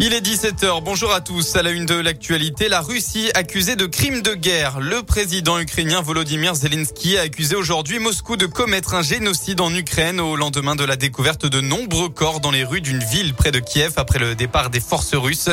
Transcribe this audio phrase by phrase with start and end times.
[0.00, 1.54] Il est 17h, bonjour à tous.
[1.54, 4.80] À la une de l'actualité, la Russie accusée de crimes de guerre.
[4.80, 10.18] Le président ukrainien Volodymyr Zelensky a accusé aujourd'hui Moscou de commettre un génocide en Ukraine
[10.18, 13.60] au lendemain de la découverte de nombreux corps dans les rues d'une ville près de
[13.60, 15.48] Kiev après le départ des forces russes.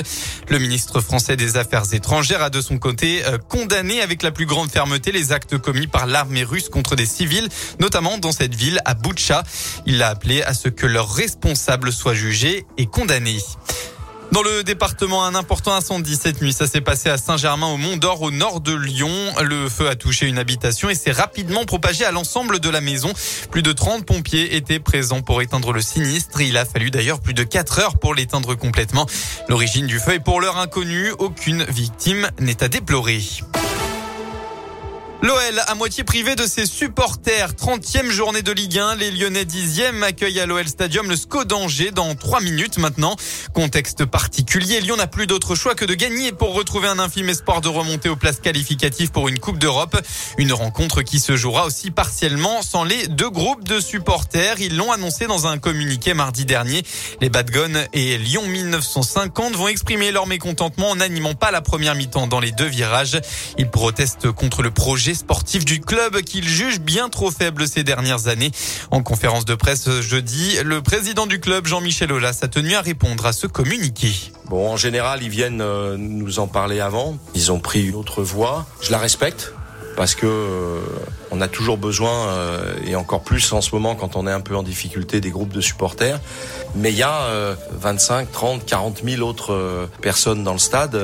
[0.50, 4.48] Le ministre français des Affaires étrangères a de son côté euh, condamné avec la plus
[4.48, 7.48] grande fermeté les actes commis par l'armée russe contre des civils,
[7.80, 9.44] notamment dans cette ville à Boutcha.
[9.86, 13.38] Il a appelé à ce que leurs responsables soient jugés et condamnés.
[14.32, 16.54] Dans le département, un important incendie cette nuit.
[16.54, 19.12] Ça s'est passé à Saint-Germain au Mont d'Or au nord de Lyon.
[19.42, 23.12] Le feu a touché une habitation et s'est rapidement propagé à l'ensemble de la maison.
[23.52, 26.40] Plus de 30 pompiers étaient présents pour éteindre le sinistre.
[26.40, 29.06] Il a fallu d'ailleurs plus de 4 heures pour l'éteindre complètement.
[29.50, 31.12] L'origine du feu est pour l'heure inconnue.
[31.20, 33.22] Aucune victime n'est à déplorer.
[35.24, 37.54] L'OL à moitié privé de ses supporters.
[37.54, 38.96] 30e journée de Ligue 1.
[38.96, 43.16] Les Lyonnais 10e accueillent à l'OL Stadium le SCO d'Angers dans 3 minutes maintenant.
[43.54, 44.82] Contexte particulier.
[44.82, 48.10] Lyon n'a plus d'autre choix que de gagner pour retrouver un infime espoir de remonter
[48.10, 49.96] aux places qualificatives pour une Coupe d'Europe.
[50.40, 54.60] Une rencontre qui se jouera aussi partiellement sans les deux groupes de supporters.
[54.60, 56.82] Ils l'ont annoncé dans un communiqué mardi dernier.
[57.22, 62.26] Les Badgones et Lyon 1950 vont exprimer leur mécontentement en n'animant pas la première mi-temps
[62.26, 63.22] dans les deux virages.
[63.60, 68.28] Ils protestent contre le projet sportif du club qu'il juge bien trop faible ces dernières
[68.28, 68.52] années.
[68.92, 73.26] En conférence de presse jeudi, le président du club, Jean-Michel Aulas, a tenu à répondre
[73.26, 74.12] à ce communiqué.
[74.50, 77.18] Bon, en général, ils viennent euh, nous en parler avant.
[77.36, 78.66] Ils ont pris une autre voie.
[78.82, 79.54] Je la respecte
[79.96, 80.82] parce que euh,
[81.32, 84.42] on a toujours besoin euh, et encore plus en ce moment quand on est un
[84.42, 86.20] peu en difficulté des groupes de supporters.
[86.76, 90.98] Mais il y a 25, 30, 40 000 autres personnes dans le stade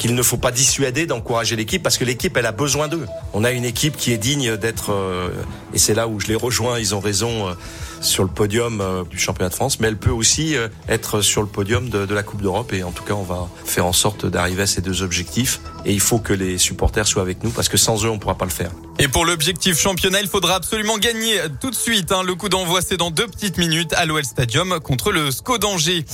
[0.00, 3.06] qu'il ne faut pas dissuader d'encourager l'équipe parce que l'équipe elle a besoin d'eux.
[3.34, 4.90] On a une équipe qui est digne d'être
[5.74, 7.54] et c'est là où je les rejoins, ils ont raison
[8.00, 10.56] sur le podium du championnat de France, mais elle peut aussi
[10.88, 13.84] être sur le podium de, la Coupe d'Europe et en tout cas on va faire
[13.84, 17.44] en sorte d'arriver à ces deux objectifs et il faut que les supporters soient avec
[17.44, 18.70] nous parce que sans eux on pourra pas le faire.
[18.98, 22.12] Et pour l'objectif championnat, il faudra absolument gagner tout de suite.
[22.12, 22.22] Hein.
[22.22, 26.04] Le coup d'envoi c'est dans deux petites minutes à l'OL Stadium contre le SCO d'Angers.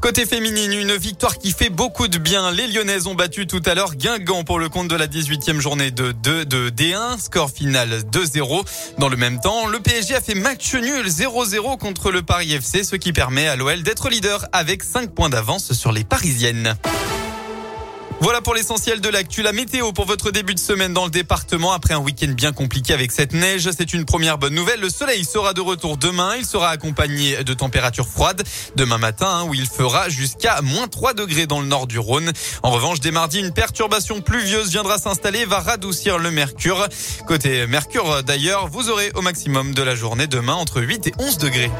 [0.00, 2.50] Côté féminine, une victoire qui fait beaucoup de bien.
[2.50, 5.90] Les Lyonnaises ont battu tout à l'heure Guingamp pour le compte de la 18e journée
[5.90, 7.18] de, 2 de D1.
[7.18, 8.64] Score final 2-0.
[8.98, 12.84] Dans le même temps, le PSG a fait match nul 0-0 contre le Paris FC,
[12.84, 16.76] ce qui permet à l'OL d'être leader avec 5 points d'avance sur les Parisiennes.
[18.26, 19.42] Voilà pour l'essentiel de l'actu.
[19.42, 22.92] La météo pour votre début de semaine dans le département après un week-end bien compliqué
[22.92, 23.70] avec cette neige.
[23.70, 24.80] C'est une première bonne nouvelle.
[24.80, 26.34] Le soleil sera de retour demain.
[26.36, 28.42] Il sera accompagné de températures froides
[28.74, 32.32] demain matin hein, où il fera jusqu'à moins 3 degrés dans le nord du Rhône.
[32.64, 36.84] En revanche, dès mardi, une perturbation pluvieuse viendra s'installer va radoucir le mercure.
[37.28, 41.38] Côté mercure d'ailleurs, vous aurez au maximum de la journée demain entre 8 et 11
[41.38, 41.70] degrés.